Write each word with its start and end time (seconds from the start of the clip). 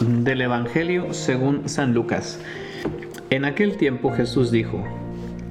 Del 0.00 0.42
Evangelio 0.42 1.14
según 1.14 1.70
San 1.70 1.94
Lucas. 1.94 2.38
En 3.30 3.46
aquel 3.46 3.78
tiempo 3.78 4.12
Jesús 4.12 4.50
dijo, 4.50 4.84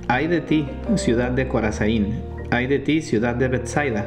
Ay 0.08 0.28
de 0.28 0.40
ti, 0.40 0.68
ciudad 0.98 1.32
de 1.32 1.48
Corazaín, 1.48 2.22
ay 2.52 2.68
de 2.68 2.78
ti, 2.78 3.02
ciudad 3.02 3.34
de 3.34 3.48
Bethsaida, 3.48 4.06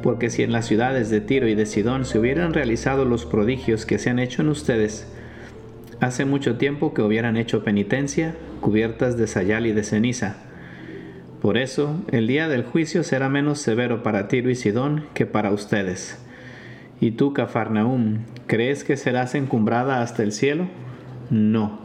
porque 0.00 0.30
si 0.30 0.44
en 0.44 0.52
las 0.52 0.66
ciudades 0.66 1.10
de 1.10 1.20
Tiro 1.20 1.48
y 1.48 1.56
de 1.56 1.66
Sidón 1.66 2.04
se 2.04 2.20
hubieran 2.20 2.54
realizado 2.54 3.04
los 3.04 3.26
prodigios 3.26 3.84
que 3.84 3.98
se 3.98 4.10
han 4.10 4.20
hecho 4.20 4.42
en 4.42 4.48
ustedes, 4.50 5.12
hace 5.98 6.24
mucho 6.24 6.56
tiempo 6.56 6.94
que 6.94 7.02
hubieran 7.02 7.36
hecho 7.36 7.64
penitencia, 7.64 8.36
cubiertas 8.60 9.18
de 9.18 9.26
sayal 9.26 9.66
y 9.66 9.72
de 9.72 9.82
ceniza. 9.82 10.36
Por 11.42 11.58
eso, 11.58 12.00
el 12.12 12.28
día 12.28 12.46
del 12.46 12.62
juicio 12.62 13.02
será 13.02 13.28
menos 13.28 13.58
severo 13.58 14.04
para 14.04 14.28
Tiro 14.28 14.50
y 14.50 14.54
Sidón 14.54 15.06
que 15.14 15.26
para 15.26 15.50
ustedes. 15.50 16.16
¿Y 17.00 17.12
tú, 17.12 17.32
Cafarnaum, 17.32 18.24
crees 18.46 18.82
que 18.82 18.96
serás 18.96 19.34
encumbrada 19.34 20.02
hasta 20.02 20.22
el 20.22 20.32
cielo? 20.32 20.68
No, 21.30 21.80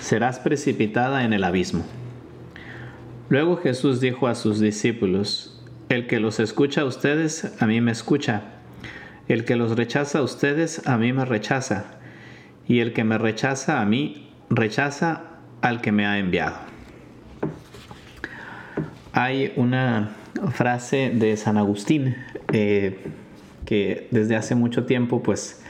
serás 0.00 0.38
precipitada 0.38 1.24
en 1.24 1.32
el 1.32 1.44
abismo. 1.44 1.84
Luego 3.30 3.56
Jesús 3.56 4.00
dijo 4.00 4.26
a 4.26 4.34
sus 4.34 4.60
discípulos, 4.60 5.58
El 5.88 6.06
que 6.06 6.20
los 6.20 6.38
escucha 6.38 6.82
a 6.82 6.84
ustedes, 6.84 7.56
a 7.60 7.66
mí 7.66 7.80
me 7.80 7.92
escucha. 7.92 8.42
El 9.26 9.46
que 9.46 9.56
los 9.56 9.76
rechaza 9.76 10.18
a 10.18 10.22
ustedes, 10.22 10.86
a 10.86 10.98
mí 10.98 11.14
me 11.14 11.24
rechaza. 11.24 11.84
Y 12.68 12.80
el 12.80 12.92
que 12.92 13.04
me 13.04 13.16
rechaza 13.16 13.80
a 13.80 13.86
mí, 13.86 14.30
rechaza 14.50 15.22
al 15.62 15.80
que 15.80 15.92
me 15.92 16.04
ha 16.04 16.18
enviado. 16.18 16.56
Hay 19.14 19.52
una 19.56 20.10
frase 20.52 21.10
de 21.14 21.36
San 21.36 21.56
Agustín 21.56 22.16
eh, 22.52 22.98
que 23.72 24.06
desde 24.10 24.36
hace 24.36 24.54
mucho 24.54 24.84
tiempo 24.84 25.22
pues 25.22 25.62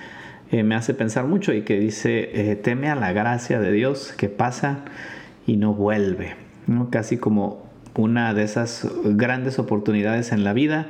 eh, 0.50 0.64
me 0.64 0.74
hace 0.74 0.92
pensar 0.92 1.24
mucho 1.28 1.52
y 1.52 1.62
que 1.62 1.78
dice, 1.78 2.50
eh, 2.50 2.56
teme 2.56 2.88
a 2.88 2.96
la 2.96 3.12
gracia 3.12 3.60
de 3.60 3.70
Dios 3.70 4.12
que 4.16 4.28
pasa 4.28 4.80
y 5.46 5.56
no 5.56 5.72
vuelve, 5.72 6.34
¿no? 6.66 6.90
casi 6.90 7.16
como 7.16 7.62
una 7.94 8.34
de 8.34 8.42
esas 8.42 8.90
grandes 9.04 9.60
oportunidades 9.60 10.32
en 10.32 10.42
la 10.42 10.52
vida 10.52 10.88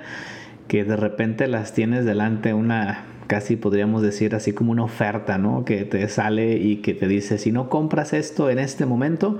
que 0.68 0.84
de 0.84 0.96
repente 0.96 1.48
las 1.48 1.74
tienes 1.74 2.06
delante 2.06 2.54
una 2.54 3.04
casi 3.26 3.56
podríamos 3.56 4.00
decir 4.00 4.34
así 4.34 4.54
como 4.54 4.72
una 4.72 4.84
oferta, 4.84 5.36
¿no? 5.36 5.66
Que 5.66 5.84
te 5.84 6.08
sale 6.08 6.56
y 6.56 6.76
que 6.76 6.94
te 6.94 7.08
dice, 7.08 7.36
si 7.36 7.52
no 7.52 7.68
compras 7.68 8.14
esto 8.14 8.48
en 8.48 8.58
este 8.58 8.86
momento, 8.86 9.38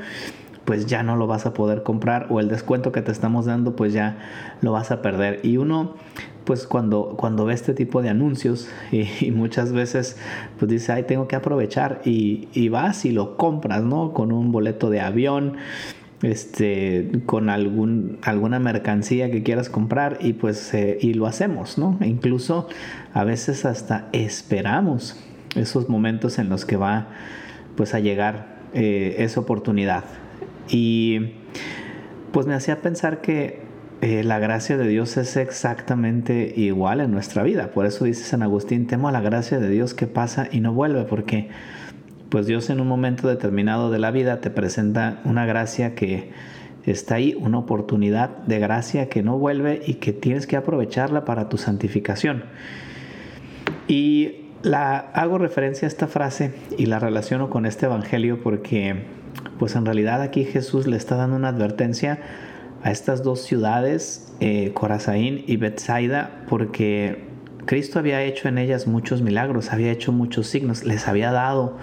pues 0.67 0.84
ya 0.87 1.03
no 1.03 1.17
lo 1.17 1.27
vas 1.27 1.47
a 1.47 1.55
poder 1.55 1.83
comprar 1.83 2.27
o 2.28 2.39
el 2.39 2.48
descuento 2.48 2.93
que 2.93 3.00
te 3.00 3.12
estamos 3.12 3.47
dando, 3.47 3.77
pues 3.77 3.93
ya 3.93 4.19
lo 4.61 4.73
vas 4.73 4.91
a 4.91 5.03
perder. 5.03 5.41
Y 5.43 5.56
uno 5.56 5.97
pues 6.45 6.67
cuando, 6.67 7.15
cuando 7.17 7.45
ve 7.45 7.55
este 7.55 7.75
tipo 7.75 8.03
de 8.03 8.09
anuncios 8.09 8.69
y, 8.91 9.31
muchas 9.31 9.73
veces 9.73 10.17
pues 10.59 10.71
dice, 10.71 10.93
ay, 10.93 11.05
tengo 11.05 11.29
que 11.29 11.37
aprovechar 11.37 12.03
y, 12.05 12.49
y, 12.53 12.69
vas 12.69 13.05
y 13.05 13.12
lo 13.12 13.37
compras, 13.37 13.83
¿no? 13.83 14.12
Con 14.12 14.33
un 14.33 14.53
boleto 14.53 14.91
de 14.91 15.01
avión, 15.01 15.57
este, 16.23 17.11
con 17.27 17.51
algún, 17.51 18.19
alguna 18.23 18.59
mercancía 18.59 19.31
que 19.31 19.43
quieras 19.43 19.69
comprar 19.69 20.19
y 20.21 20.34
pues 20.34 20.73
eh, 20.75 20.99
y 21.01 21.15
lo 21.15 21.27
hacemos, 21.27 21.79
¿no? 21.79 21.99
E 22.01 22.07
incluso 22.07 22.69
a 23.12 23.25
veces 23.25 23.65
hasta 23.65 24.09
esperamos 24.12 25.17
esos 25.56 25.89
momentos 25.89 26.39
en 26.39 26.49
los 26.49 26.65
que 26.65 26.77
va 26.77 27.09
pues 27.77 27.95
a 27.95 28.01
llegar 28.01 28.59
eh, 28.75 29.16
esa 29.19 29.41
oportunidad. 29.41 30.05
Y 30.69 31.33
pues 32.33 32.47
me 32.47 32.55
hacía 32.55 32.81
pensar 32.81 33.21
que 33.21 33.61
eh, 34.03 34.25
la 34.25 34.41
gracia 34.41 34.77
de 34.77 34.89
Dios 34.89 35.17
es 35.17 35.37
exactamente 35.37 36.53
igual 36.57 37.01
en 37.01 37.13
nuestra 37.13 37.45
vida. 37.45 37.71
Por 37.71 37.87
eso 37.87 38.05
dice 38.05 38.25
San 38.25 38.43
Agustín, 38.43 38.89
temo 38.89 39.07
a 39.07 39.13
la 39.13 39.21
gracia 39.21 39.61
de 39.61 39.69
Dios 39.69 39.95
que 39.95 40.09
pasa 40.09 40.49
y 40.51 40.59
no 40.59 40.73
vuelve, 40.73 41.05
porque 41.05 41.51
pues 42.29 42.47
Dios 42.47 42.69
en 42.69 42.81
un 42.81 42.89
momento 42.89 43.29
determinado 43.29 43.93
de 43.93 44.01
la 44.01 44.11
vida 44.11 44.41
te 44.41 44.51
presenta 44.51 45.21
una 45.25 45.47
gracia 45.47 45.95
que 45.95 46.33
está 46.85 47.15
ahí, 47.15 47.37
una 47.39 47.59
oportunidad 47.59 48.39
de 48.39 48.59
gracia 48.59 49.09
que 49.09 49.23
no 49.23 49.39
vuelve 49.39 49.81
y 49.87 49.95
que 49.95 50.13
tienes 50.13 50.49
que 50.49 50.57
aprovecharla 50.57 51.25
para 51.25 51.49
tu 51.49 51.57
santificación. 51.57 52.43
Y 53.87 54.47
la 54.65 54.99
hago 54.99 55.39
referencia 55.39 55.87
a 55.87 55.89
esta 55.89 56.09
frase 56.09 56.53
y 56.77 56.87
la 56.87 56.99
relaciono 56.99 57.51
con 57.51 57.67
este 57.67 57.87
evangelio 57.87 58.43
porque 58.43 59.05
pues 59.61 59.77
en 59.77 59.84
realidad 59.84 60.23
aquí 60.23 60.43
Jesús 60.43 60.89
le 60.89 60.97
está 60.97 61.15
dando 61.15 61.37
una 61.37 61.51
advertencia 61.51 62.19
a 62.82 62.91
estas 62.91 63.22
dos 63.22 63.41
ciudades, 63.43 64.32
eh, 64.41 64.75
y 65.47 65.56
Bethsaida, 65.56 66.44
porque 66.48 67.25
Cristo 67.65 67.98
había 67.98 68.22
hecho 68.22 68.48
en 68.48 68.59
ellas 68.59 68.87
muchos 68.87 69.22
milagros, 69.22 69.72
había 69.72 69.93
hecho 69.93 70.10
muchos 70.10 70.48
signos, 70.48 70.84
les 70.84 71.06
había 71.06 71.31
dado 71.31 71.76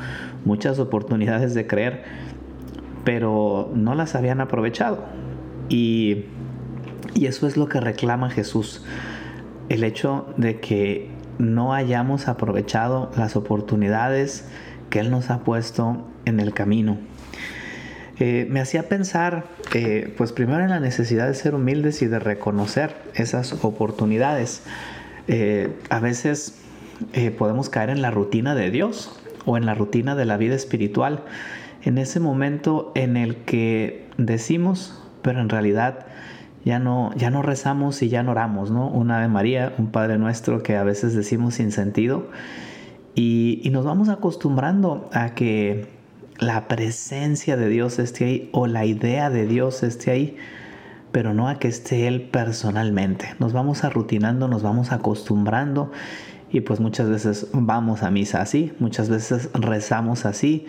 muchas 0.43 0.77
oportunidades 0.79 1.53
de 1.53 1.67
creer, 1.67 2.03
pero 3.05 3.71
no 3.73 3.95
las 3.95 4.15
habían 4.15 4.41
aprovechado. 4.41 5.05
Y, 5.69 6.25
y 7.15 7.27
eso 7.27 7.47
es 7.47 7.55
lo 7.55 7.69
que 7.69 7.79
reclama 7.79 8.29
Jesús, 8.29 8.83
el 9.69 9.85
hecho 9.85 10.33
de 10.35 10.59
que 10.59 11.09
no 11.37 11.73
hayamos 11.73 12.27
aprovechado 12.27 13.09
las 13.15 13.37
oportunidades 13.37 14.49
que 14.89 14.99
Él 14.99 15.11
nos 15.11 15.29
ha 15.29 15.39
puesto 15.45 16.03
en 16.25 16.41
el 16.41 16.53
camino. 16.53 16.97
Eh, 18.19 18.47
me 18.49 18.59
hacía 18.59 18.89
pensar, 18.89 19.45
eh, 19.73 20.13
pues 20.17 20.33
primero 20.33 20.61
en 20.61 20.69
la 20.69 20.81
necesidad 20.81 21.27
de 21.27 21.33
ser 21.33 21.55
humildes 21.55 22.01
y 22.01 22.07
de 22.07 22.19
reconocer 22.19 22.95
esas 23.15 23.63
oportunidades. 23.63 24.61
Eh, 25.27 25.73
a 25.89 25.99
veces 25.99 26.55
podemos 27.37 27.69
caer 27.69 27.91
en 27.91 28.01
la 28.01 28.11
rutina 28.11 28.55
de 28.55 28.71
Dios 28.71 29.17
o 29.45 29.55
en 29.55 29.65
la 29.65 29.73
rutina 29.73 30.15
de 30.15 30.25
la 30.25 30.35
vida 30.35 30.53
espiritual, 30.53 31.23
en 31.83 31.97
ese 31.97 32.19
momento 32.19 32.91
en 32.93 33.15
el 33.15 33.37
que 33.37 34.05
decimos, 34.17 35.01
pero 35.21 35.39
en 35.39 35.47
realidad 35.47 36.07
ya 36.65 36.77
no, 36.77 37.11
ya 37.15 37.29
no 37.29 37.41
rezamos 37.41 38.01
y 38.01 38.09
ya 38.09 38.21
no 38.21 38.31
oramos, 38.31 38.69
¿no? 38.69 38.89
Una 38.89 39.21
de 39.21 39.29
María, 39.29 39.73
un 39.77 39.91
Padre 39.91 40.17
Nuestro 40.17 40.61
que 40.61 40.75
a 40.75 40.83
veces 40.83 41.15
decimos 41.15 41.53
sin 41.53 41.71
sentido 41.71 42.27
y 43.15 43.69
nos 43.71 43.85
vamos 43.85 44.09
acostumbrando 44.09 45.09
a 45.13 45.35
que 45.35 45.98
la 46.39 46.67
presencia 46.67 47.57
de 47.57 47.69
Dios 47.69 47.99
esté 47.99 48.25
ahí 48.25 48.49
o 48.53 48.67
la 48.67 48.85
idea 48.85 49.29
de 49.29 49.45
Dios 49.45 49.83
esté 49.83 50.11
ahí, 50.11 50.37
pero 51.11 51.33
no 51.33 51.47
a 51.47 51.59
que 51.59 51.67
esté 51.67 52.07
Él 52.07 52.21
personalmente. 52.21 53.35
Nos 53.39 53.53
vamos 53.53 53.83
arrutinando, 53.83 54.47
nos 54.47 54.63
vamos 54.63 54.91
acostumbrando 54.91 55.91
y 56.51 56.61
pues 56.61 56.79
muchas 56.79 57.09
veces 57.09 57.47
vamos 57.53 58.03
a 58.03 58.11
misa 58.11 58.41
así, 58.41 58.73
muchas 58.79 59.09
veces 59.09 59.49
rezamos 59.53 60.25
así 60.25 60.65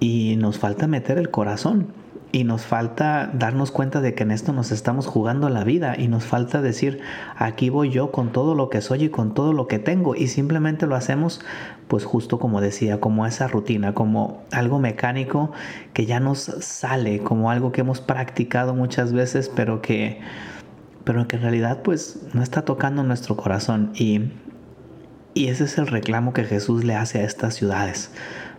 y 0.00 0.36
nos 0.36 0.58
falta 0.58 0.86
meter 0.86 1.18
el 1.18 1.30
corazón 1.30 1.88
y 2.34 2.42
nos 2.42 2.66
falta 2.66 3.30
darnos 3.32 3.70
cuenta 3.70 4.00
de 4.00 4.14
que 4.14 4.24
en 4.24 4.32
esto 4.32 4.52
nos 4.52 4.72
estamos 4.72 5.06
jugando 5.06 5.48
la 5.50 5.62
vida 5.62 5.94
y 5.96 6.08
nos 6.08 6.24
falta 6.24 6.62
decir, 6.62 7.00
aquí 7.36 7.70
voy 7.70 7.90
yo 7.90 8.10
con 8.10 8.32
todo 8.32 8.56
lo 8.56 8.70
que 8.70 8.80
soy 8.80 9.04
y 9.04 9.08
con 9.08 9.34
todo 9.34 9.52
lo 9.52 9.68
que 9.68 9.78
tengo. 9.78 10.16
Y 10.16 10.26
simplemente 10.26 10.88
lo 10.88 10.96
hacemos 10.96 11.42
pues 11.86 12.04
justo 12.04 12.40
como 12.40 12.60
decía, 12.60 12.98
como 12.98 13.24
esa 13.24 13.46
rutina, 13.46 13.94
como 13.94 14.42
algo 14.50 14.80
mecánico 14.80 15.52
que 15.92 16.06
ya 16.06 16.18
nos 16.18 16.40
sale, 16.40 17.20
como 17.20 17.52
algo 17.52 17.70
que 17.70 17.82
hemos 17.82 18.00
practicado 18.00 18.74
muchas 18.74 19.12
veces 19.12 19.48
pero 19.48 19.80
que 19.80 20.20
pero 21.04 21.28
que 21.28 21.36
en 21.36 21.42
realidad 21.42 21.82
pues 21.84 22.26
no 22.32 22.42
está 22.42 22.62
tocando 22.62 23.04
nuestro 23.04 23.36
corazón. 23.36 23.92
Y 23.94 24.32
y 25.34 25.50
ese 25.50 25.64
es 25.64 25.78
el 25.78 25.86
reclamo 25.86 26.32
que 26.32 26.42
Jesús 26.42 26.82
le 26.82 26.96
hace 26.96 27.20
a 27.20 27.22
estas 27.22 27.54
ciudades 27.54 28.10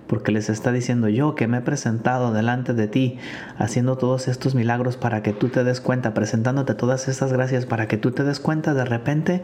porque 0.07 0.31
les 0.31 0.49
está 0.49 0.71
diciendo 0.71 1.09
yo 1.09 1.35
que 1.35 1.47
me 1.47 1.57
he 1.57 1.61
presentado 1.61 2.31
delante 2.31 2.73
de 2.73 2.87
ti, 2.87 3.17
haciendo 3.57 3.97
todos 3.97 4.27
estos 4.27 4.55
milagros 4.55 4.97
para 4.97 5.23
que 5.23 5.33
tú 5.33 5.49
te 5.49 5.63
des 5.63 5.81
cuenta, 5.81 6.13
presentándote 6.13 6.75
todas 6.75 7.07
estas 7.07 7.33
gracias 7.33 7.65
para 7.65 7.87
que 7.87 7.97
tú 7.97 8.11
te 8.11 8.23
des 8.23 8.39
cuenta, 8.39 8.73
de 8.73 8.85
repente, 8.85 9.41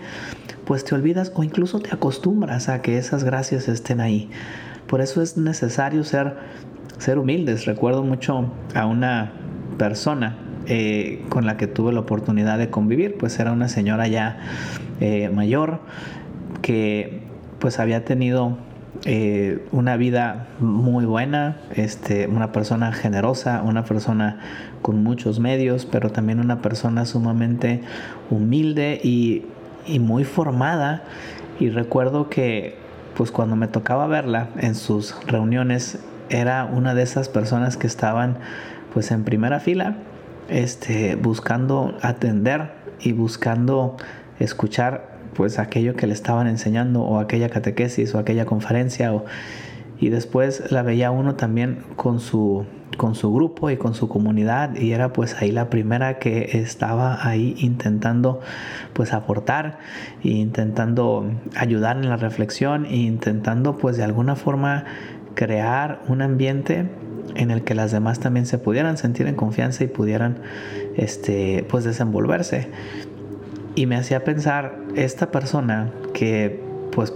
pues 0.66 0.84
te 0.84 0.96
olvidas 0.96 1.32
o 1.36 1.44
incluso 1.44 1.80
te 1.80 1.94
acostumbras 1.94 2.70
a 2.70 2.82
que 2.82 2.98
esas 2.98 3.24
gracias 3.24 3.68
estén 3.68 4.00
ahí. 4.00 4.30
Por 4.88 5.02
eso 5.02 5.22
es 5.22 5.38
necesario 5.38 6.04
ser, 6.04 6.36
ser 6.98 7.18
humildes. 7.18 7.66
Recuerdo 7.66 8.04
mucho 8.04 8.52
a 8.76 8.86
una 8.86 9.32
persona 9.78 10.38
eh, 10.68 11.24
con 11.30 11.46
la 11.46 11.58
que 11.58 11.68
tuve 11.68 11.92
la 11.92 12.02
oportunidad 12.02 12.58
de 12.58 12.70
convivir, 12.70 13.18
pues 13.18 13.40
era 13.40 13.52
una 13.52 13.68
señora 13.68 14.08
ya 14.08 14.40
eh, 15.00 15.30
mayor 15.30 15.80
que 16.62 17.24
pues 17.60 17.80
había 17.80 18.06
tenido 18.06 18.58
eh, 19.06 19.66
una 19.72 19.98
vida 19.98 20.48
muy 20.60 21.06
buena, 21.06 21.58
este, 21.76 22.28
una 22.28 22.52
persona 22.52 22.92
generosa, 22.92 23.64
una 23.64 23.86
persona 23.86 24.40
con 24.82 25.04
muchos 25.04 25.40
medios, 25.40 25.86
pero 25.86 26.12
también 26.12 26.40
una 26.40 26.62
persona 26.62 27.06
sumamente 27.06 27.82
humilde 28.30 29.00
y, 29.04 29.46
y 29.88 30.00
muy 30.00 30.24
formada. 30.24 31.04
Y 31.60 31.70
recuerdo 31.70 32.30
que 32.30 32.76
pues 33.16 33.32
cuando 33.32 33.56
me 33.56 33.68
tocaba 33.68 34.08
verla 34.08 34.50
en 34.58 34.76
sus 34.76 35.16
reuniones, 35.26 36.00
era 36.30 36.66
una 36.66 36.94
de 36.96 37.04
esas 37.04 37.30
personas 37.30 37.78
que 37.78 37.88
estaban 37.88 38.38
pues 38.94 39.12
en 39.12 39.24
primera 39.24 39.60
fila, 39.60 39.98
este, 40.50 41.16
buscando 41.16 41.98
atender 42.02 42.72
y 43.00 43.14
buscando 43.14 43.98
escuchar 44.40 45.11
pues 45.34 45.60
aquello 45.60 45.96
que 45.96 46.08
le 46.08 46.14
estaban 46.14 46.48
enseñando 46.48 47.02
o 47.02 47.20
aquella 47.20 47.50
catequesis 47.50 48.14
o 48.16 48.20
aquella 48.20 48.46
conferencia 48.46 49.12
y 50.00 50.10
después 50.10 50.72
la 50.72 50.82
veía 50.82 51.12
uno 51.12 51.36
también 51.36 51.84
con 51.96 52.20
su 52.20 52.66
con 52.98 53.16
su 53.16 53.34
grupo 53.34 53.70
y 53.70 53.78
con 53.78 53.94
su 53.94 54.10
comunidad 54.10 54.76
y 54.76 54.92
era 54.92 55.14
pues 55.14 55.42
ahí 55.42 55.52
la 55.52 55.70
primera 55.70 56.20
que 56.20 56.60
estaba 56.60 57.26
ahí 57.26 57.56
intentando 57.60 58.42
pues 58.94 59.14
aportar 59.14 59.80
e 60.24 60.30
intentando 60.30 61.32
ayudar 61.56 61.98
en 61.98 62.10
la 62.10 62.18
reflexión 62.18 62.86
e 62.86 62.98
intentando 62.98 63.78
pues 63.78 63.98
de 63.98 64.04
alguna 64.04 64.36
forma 64.36 64.86
crear 65.36 66.02
un 66.10 66.22
ambiente 66.22 66.90
en 67.36 67.52
el 67.52 67.64
que 67.64 67.76
las 67.76 67.92
demás 67.92 68.20
también 68.20 68.46
se 68.46 68.58
pudieran 68.58 68.98
sentir 68.98 69.28
en 69.28 69.36
confianza 69.36 69.84
y 69.84 69.88
pudieran 69.88 70.40
este 70.98 71.66
pues 71.70 71.86
desenvolverse 71.86 72.70
y 73.76 73.86
me 73.86 73.96
hacía 73.96 74.24
pensar 74.24 74.80
esta 74.96 75.32
persona 75.32 75.92
que 76.14 76.62
pues 76.92 77.14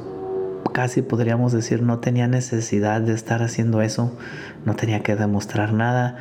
casi 0.73 1.01
podríamos 1.01 1.51
decir 1.53 1.81
no 1.81 1.99
tenía 1.99 2.27
necesidad 2.27 3.01
de 3.01 3.13
estar 3.13 3.41
haciendo 3.41 3.81
eso, 3.81 4.17
no 4.65 4.75
tenía 4.75 5.01
que 5.03 5.15
demostrar 5.15 5.73
nada, 5.73 6.17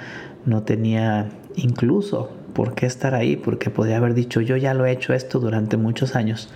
no 0.46 0.62
tenía 0.62 1.28
incluso 1.56 2.30
por 2.52 2.74
qué 2.74 2.86
estar 2.86 3.14
ahí, 3.14 3.36
porque 3.36 3.70
podría 3.70 3.96
haber 3.96 4.14
dicho 4.14 4.40
yo 4.40 4.56
ya 4.56 4.74
lo 4.74 4.86
he 4.86 4.92
hecho 4.92 5.12
esto 5.12 5.40
durante 5.40 5.76
muchos 5.76 6.14
años, 6.14 6.52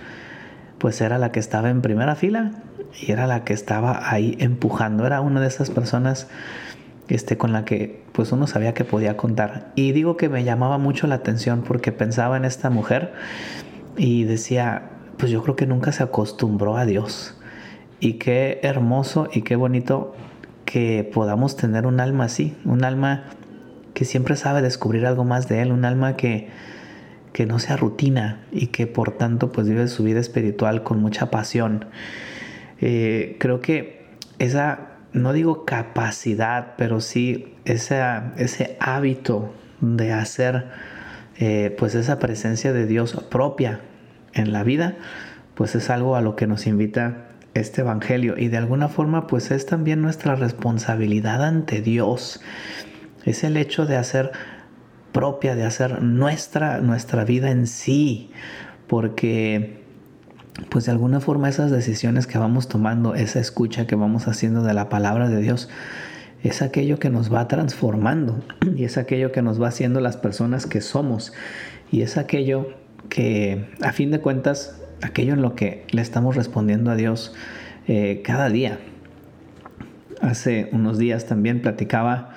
pues 0.77 1.01
era 1.01 1.17
la 1.17 1.31
que 1.31 1.39
estaba 1.39 1.69
en 1.69 1.81
primera 1.81 2.15
fila 2.15 2.51
y 3.01 3.11
era 3.11 3.27
la 3.27 3.43
que 3.43 3.53
estaba 3.53 4.09
ahí 4.09 4.37
empujando, 4.39 5.05
era 5.05 5.21
una 5.21 5.41
de 5.41 5.47
esas 5.47 5.69
personas 5.69 6.27
este, 7.09 7.37
con 7.37 7.51
la 7.51 7.65
que 7.65 8.03
pues 8.11 8.31
uno 8.31 8.47
sabía 8.47 8.73
que 8.73 8.85
podía 8.85 9.17
contar. 9.17 9.71
Y 9.75 9.91
digo 9.91 10.15
que 10.15 10.29
me 10.29 10.43
llamaba 10.43 10.77
mucho 10.77 11.07
la 11.07 11.15
atención 11.15 11.63
porque 11.67 11.91
pensaba 11.91 12.37
en 12.37 12.45
esta 12.45 12.69
mujer 12.69 13.13
y 13.99 14.23
decía, 14.23 14.91
pues 15.17 15.29
yo 15.29 15.43
creo 15.43 15.57
que 15.57 15.67
nunca 15.67 15.91
se 15.91 16.03
acostumbró 16.03 16.77
a 16.77 16.85
Dios. 16.85 17.35
Y 17.99 18.13
qué 18.13 18.61
hermoso 18.63 19.27
y 19.31 19.41
qué 19.41 19.57
bonito 19.57 20.15
que 20.63 21.09
podamos 21.13 21.57
tener 21.57 21.85
un 21.85 21.99
alma 21.99 22.23
así, 22.23 22.55
un 22.63 22.85
alma 22.85 23.25
que 23.93 24.05
siempre 24.05 24.37
sabe 24.37 24.61
descubrir 24.61 25.05
algo 25.05 25.25
más 25.25 25.49
de 25.49 25.61
Él, 25.61 25.73
un 25.73 25.83
alma 25.83 26.15
que, 26.15 26.47
que 27.33 27.45
no 27.45 27.59
sea 27.59 27.75
rutina 27.75 28.45
y 28.53 28.67
que 28.67 28.87
por 28.87 29.11
tanto 29.11 29.51
pues 29.51 29.67
vive 29.67 29.89
su 29.89 30.05
vida 30.05 30.21
espiritual 30.21 30.81
con 30.83 31.01
mucha 31.01 31.29
pasión. 31.29 31.85
Eh, 32.79 33.35
creo 33.37 33.59
que 33.59 34.07
esa, 34.37 34.91
no 35.11 35.33
digo 35.33 35.65
capacidad, 35.65 36.75
pero 36.77 37.01
sí 37.01 37.53
ese 37.65 38.77
hábito 38.79 39.51
de 39.81 40.13
hacer 40.13 40.67
eh, 41.39 41.73
pues 41.77 41.95
esa 41.95 42.19
presencia 42.19 42.73
de 42.73 42.85
Dios 42.85 43.15
propia 43.29 43.79
en 44.33 44.51
la 44.51 44.63
vida, 44.63 44.97
pues 45.55 45.73
es 45.73 45.89
algo 45.89 46.15
a 46.15 46.21
lo 46.21 46.35
que 46.35 46.47
nos 46.47 46.67
invita 46.67 47.29
este 47.53 47.81
Evangelio 47.81 48.35
y 48.37 48.49
de 48.49 48.57
alguna 48.57 48.89
forma 48.89 49.25
pues 49.25 49.49
es 49.51 49.65
también 49.65 50.01
nuestra 50.01 50.35
responsabilidad 50.35 51.43
ante 51.43 51.81
Dios. 51.81 52.41
Es 53.23 53.43
el 53.43 53.57
hecho 53.57 53.85
de 53.85 53.95
hacer 53.95 54.31
propia, 55.13 55.55
de 55.55 55.63
hacer 55.63 56.01
nuestra, 56.01 56.79
nuestra 56.79 57.23
vida 57.23 57.51
en 57.51 57.67
sí, 57.67 58.31
porque 58.87 59.79
pues 60.69 60.85
de 60.85 60.91
alguna 60.91 61.21
forma 61.21 61.47
esas 61.47 61.71
decisiones 61.71 62.27
que 62.27 62.37
vamos 62.37 62.67
tomando, 62.67 63.15
esa 63.15 63.39
escucha 63.39 63.87
que 63.87 63.95
vamos 63.95 64.27
haciendo 64.27 64.61
de 64.63 64.73
la 64.73 64.89
palabra 64.89 65.29
de 65.29 65.41
Dios, 65.41 65.69
es 66.43 66.61
aquello 66.61 66.99
que 66.99 67.09
nos 67.09 67.33
va 67.33 67.47
transformando 67.47 68.41
y 68.75 68.83
es 68.83 68.97
aquello 68.97 69.31
que 69.31 69.41
nos 69.41 69.61
va 69.61 69.67
haciendo 69.67 70.01
las 70.01 70.17
personas 70.17 70.65
que 70.65 70.81
somos 70.81 71.33
y 71.91 72.01
es 72.01 72.17
aquello 72.17 72.67
que 73.09 73.65
a 73.81 73.91
fin 73.91 74.11
de 74.11 74.19
cuentas, 74.19 74.81
aquello 75.01 75.33
en 75.33 75.41
lo 75.41 75.55
que 75.55 75.85
le 75.91 76.01
estamos 76.01 76.35
respondiendo 76.35 76.91
a 76.91 76.95
Dios 76.95 77.33
eh, 77.87 78.21
cada 78.23 78.49
día. 78.49 78.79
Hace 80.21 80.69
unos 80.71 80.97
días 80.97 81.25
también 81.25 81.61
platicaba 81.61 82.35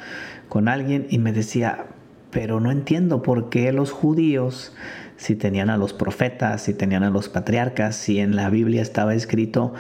con 0.49 0.69
alguien 0.69 1.07
y 1.11 1.19
me 1.19 1.33
decía, 1.33 1.87
pero 2.31 2.61
no 2.61 2.71
entiendo 2.71 3.23
por 3.23 3.51
qué 3.51 3.73
los 3.73 3.91
judíos, 3.91 4.73
si 5.17 5.37
tenían 5.37 5.69
a 5.69 5.77
los 5.77 5.93
profetas, 5.93 6.63
si 6.63 6.75
tenían 6.75 7.03
a 7.03 7.11
los 7.11 7.29
patriarcas, 7.29 7.97
si 7.97 8.19
en 8.19 8.35
la 8.35 8.49
Biblia 8.49 8.81
estaba 8.81 9.15
escrito, 9.15 9.75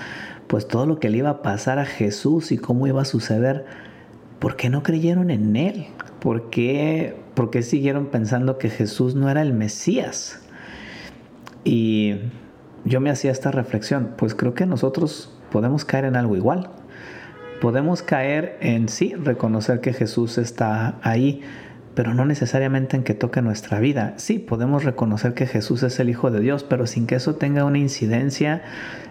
pues 0.47 0.69
todo 0.69 0.85
lo 0.85 1.01
que 1.01 1.09
le 1.09 1.19
iba 1.19 1.31
a 1.31 1.43
pasar 1.43 1.79
a 1.79 1.87
Jesús 1.87 2.53
y 2.53 2.59
cómo 2.59 2.87
iba 2.87 3.03
a 3.03 3.07
suceder, 3.07 3.65
¿por 4.43 4.57
qué 4.57 4.69
no 4.71 4.83
creyeron 4.83 5.31
en 5.31 5.55
Él? 5.55 5.87
¿Por 6.19 6.51
qué, 6.51 7.15
por 7.35 7.51
qué 7.51 7.63
siguieron 7.63 8.07
pensando 8.07 8.59
que 8.59 8.71
Jesús 8.71 9.15
no 9.15 9.31
era 9.31 9.41
el 9.41 9.53
Mesías? 9.53 10.43
Y 11.63 12.17
yo 12.85 13.01
me 13.01 13.11
hacía 13.11 13.31
esta 13.31 13.53
reflexión, 13.53 14.15
pues 14.19 14.35
creo 14.35 14.53
que 14.53 14.67
nosotros 14.67 15.33
podemos 15.53 15.85
caer 15.85 16.07
en 16.07 16.17
algo 16.17 16.35
igual. 16.35 16.71
Podemos 17.61 18.03
caer 18.03 18.59
en 18.61 18.89
sí, 18.89 19.15
reconocer 19.15 19.81
que 19.81 19.93
Jesús 19.93 20.39
está 20.39 20.99
ahí, 21.03 21.43
pero 21.95 22.15
no 22.15 22.25
necesariamente 22.25 22.97
en 22.97 23.05
que 23.05 23.15
toque 23.15 23.43
nuestra 23.43 23.79
vida. 23.81 24.15
Sí, 24.17 24.39
podemos 24.39 24.85
reconocer 24.85 25.35
que 25.35 25.47
Jesús 25.47 25.83
es 25.83 25.99
el 26.01 26.09
Hijo 26.09 26.31
de 26.31 26.41
Dios, 26.41 26.65
pero 26.65 26.87
sin 26.87 27.07
que 27.07 27.17
eso 27.17 27.35
tenga 27.35 27.65
una 27.65 27.79
incidencia 27.79 28.63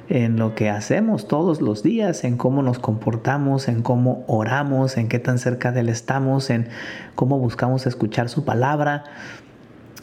en 0.10 0.38
lo 0.38 0.56
que 0.56 0.70
hacemos 0.70 1.28
todos 1.28 1.62
los 1.62 1.84
días, 1.84 2.24
en 2.24 2.38
cómo 2.38 2.64
nos 2.64 2.80
comportamos, 2.80 3.68
en 3.68 3.82
cómo 3.82 4.26
oramos, 4.28 4.98
en 4.98 5.08
qué 5.08 5.20
tan 5.20 5.38
cerca 5.38 5.72
de 5.72 5.82
Él 5.82 5.90
estamos, 5.90 6.50
en 6.50 6.68
cómo 7.16 7.40
buscamos 7.40 7.88
escuchar 7.88 8.28
su 8.30 8.44
palabra 8.44 9.04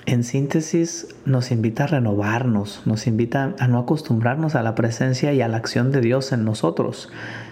en 0.08 0.24
síntesis 0.24 1.06
nos 1.26 1.50
invita 1.50 1.84
a 1.84 1.86
renovarnos, 1.88 2.80
nos 2.86 3.06
invita 3.06 3.54
a 3.58 3.68
no 3.68 3.78
acostumbrarnos 3.78 4.54
a 4.54 4.62
la 4.62 4.74
presencia 4.74 5.34
y 5.34 5.42
a 5.42 5.48
la 5.48 5.58
acción 5.58 5.92
de 5.92 6.00
Dios 6.00 6.32
en 6.32 6.46
nosotros, 6.46 7.10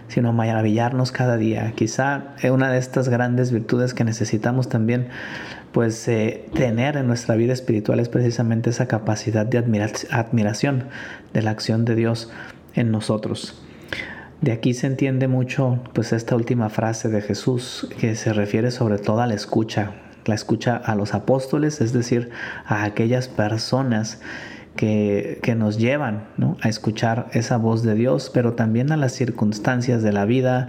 sino 0.09 0.31
a 0.31 0.33
maravillarnos 0.33 1.13
cada 1.13 1.37
día. 1.37 1.71
Quizá 1.73 2.35
una 2.51 2.73
de 2.73 2.79
estas 2.79 3.11
grandes 3.11 3.53
virtudes 3.53 3.93
que 3.93 4.05
necesitamos 4.05 4.71
también 4.71 5.09
pues 5.73 6.09
eh, 6.09 6.49
tener 6.55 6.97
en 6.97 7.07
nuestra 7.07 7.37
vida 7.37 7.53
espiritual 7.53 8.01
es 8.01 8.09
precisamente 8.09 8.71
esa 8.71 8.89
capacidad 8.89 9.45
de 9.45 9.59
admiración 9.59 10.85
de 11.35 11.43
la 11.43 11.51
acción 11.51 11.85
de 11.85 11.95
Dios 11.95 12.33
en 12.75 12.91
nosotros. 12.91 13.63
De 14.41 14.53
aquí 14.53 14.73
se 14.73 14.87
entiende 14.87 15.29
mucho 15.29 15.81
pues 15.93 16.15
esta 16.15 16.35
última 16.35 16.71
frase 16.71 17.11
de 17.11 17.21
Jesús 17.21 17.87
que 18.01 18.15
se 18.17 18.33
refiere 18.33 18.71
sobre 18.71 18.97
todo 18.97 19.21
a 19.21 19.27
la 19.27 19.35
escucha, 19.35 20.06
la 20.27 20.35
escucha 20.35 20.77
a 20.77 20.95
los 20.95 21.15
apóstoles, 21.15 21.81
es 21.81 21.93
decir, 21.93 22.31
a 22.67 22.85
aquellas 22.85 23.29
personas 23.29 24.21
que, 24.77 25.55
nos 25.57 25.79
llevan 25.79 26.25
a 26.61 26.69
escuchar 26.69 27.29
esa 27.33 27.57
voz 27.57 27.83
de 27.83 27.95
Dios, 27.95 28.31
pero 28.33 28.53
también 28.53 28.93
a 28.93 28.97
las 28.97 29.13
circunstancias 29.13 30.03
de 30.03 30.13
la 30.13 30.27
vida, 30.27 30.69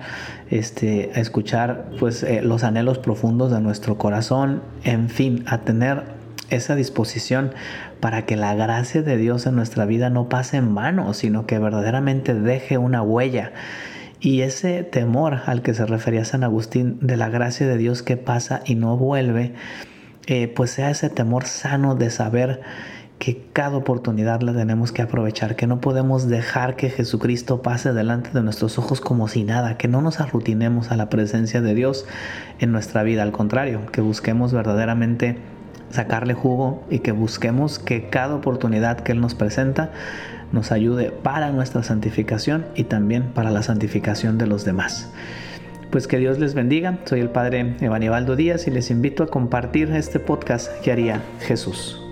este, 0.50 1.12
a 1.14 1.20
escuchar 1.20 1.90
pues, 2.00 2.24
eh, 2.24 2.42
los 2.42 2.64
anhelos 2.64 3.00
profundos 3.00 3.52
de 3.52 3.60
nuestro 3.60 3.98
corazón, 3.98 4.62
en 4.84 5.10
fin, 5.10 5.44
a 5.48 5.60
tener 5.60 6.04
esa 6.50 6.76
disposición 6.76 7.52
para 8.00 8.26
que 8.26 8.38
la 8.38 8.56
gracia 8.56 9.02
de 9.02 9.18
Dios 9.18 9.46
en 9.46 9.56
nuestra 9.56 9.86
vida 9.86 10.10
no 10.10 10.30
pase 10.30 10.58
en 10.58 10.74
vano, 10.74 11.14
sino 11.14 11.46
que 11.46 11.60
verdaderamente 11.60 12.34
deje 12.34 12.78
una 12.78 13.02
huella 13.02 13.52
y 14.20 14.42
ese 14.42 14.84
temor 14.84 15.42
al 15.46 15.62
que 15.62 15.74
se 15.74 15.86
refería 15.86 16.26
San 16.26 16.44
Agustín 16.44 16.98
de 17.02 17.18
la 17.18 17.30
gracia 17.30 17.68
de 17.68 17.78
Dios 17.78 18.02
que 18.02 18.18
pasa 18.18 18.62
y 18.66 18.76
no 18.76 18.98
vuelve, 18.98 19.54
eh, 20.26 20.48
pues 20.48 20.72
sea 20.72 20.90
ese 20.90 21.10
temor 21.10 21.46
sano 21.46 21.96
de 21.96 22.10
saber 22.10 22.62
que 23.20 23.44
cada 23.52 23.78
oportunidad 23.78 24.42
la 24.42 24.54
tenemos 24.54 24.92
que 24.92 25.02
aprovechar, 25.02 25.56
que 25.56 25.66
no 25.66 25.82
podemos 25.82 26.28
dejar 26.28 26.76
que 26.76 26.90
Jesucristo 26.90 27.62
pase 27.62 27.94
delante 27.94 28.30
de 28.32 28.44
nuestros 28.44 28.78
ojos 28.78 29.02
como 29.02 29.28
si 29.28 29.44
nada, 29.44 29.78
que 29.78 29.88
no 29.88 30.02
nos 30.02 30.20
arrutinemos 30.20 30.92
a 30.92 30.98
la 30.98 31.10
presencia 31.10 31.62
de 31.62 31.74
Dios 31.74 32.06
en 32.60 32.72
nuestra 32.72 33.04
vida, 33.04 33.24
al 33.24 33.32
contrario, 33.32 33.88
que 33.92 34.02
busquemos 34.02 34.54
verdaderamente 34.54 35.38
sacarle 35.90 36.34
jugo 36.34 36.84
y 36.90 37.00
que 37.00 37.12
busquemos 37.12 37.80
que 37.80 38.10
cada 38.10 38.36
oportunidad 38.36 39.00
que 39.00 39.14
Él 39.14 39.22
nos 39.22 39.34
presenta 39.34 39.92
nos 40.52 40.72
ayude 40.72 41.12
para 41.12 41.52
nuestra 41.52 41.84
santificación 41.84 42.66
y 42.76 42.86
también 42.86 43.24
para 43.34 43.52
la 43.52 43.64
santificación 43.64 44.38
de 44.38 44.48
los 44.48 44.66
demás. 44.66 45.12
Pues 45.92 46.08
que 46.08 46.18
Dios 46.18 46.40
les 46.40 46.54
bendiga. 46.54 47.00
Soy 47.06 47.22
el 47.22 47.30
Padre 47.30 47.76
Evanibaldo 47.80 48.36
Díaz 48.36 48.68
y 48.68 48.72
les 48.72 48.92
invito 48.92 49.24
a 49.24 49.28
compartir 49.28 49.92
este 49.92 50.20
podcast 50.20 50.72
que 50.82 50.92
haría 50.92 51.22
Jesús. 51.40 52.07